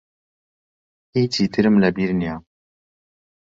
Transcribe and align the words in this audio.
هیچی 1.15 1.43
ترم 1.53 1.75
لە 1.83 1.89
بیر 1.95 2.11
نییە. 2.19 2.35